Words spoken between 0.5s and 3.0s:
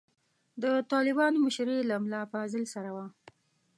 د طالبانو مشري له ملا فاضل سره